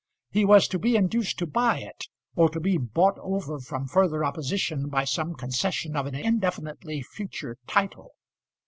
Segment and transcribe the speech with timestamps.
[0.31, 4.25] He was to be induced to buy it, or to be bought over from further
[4.25, 8.15] opposition by some concession of an indefinitely future title.